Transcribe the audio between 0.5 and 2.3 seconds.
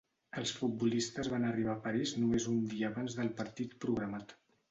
futbolistes van arribar a París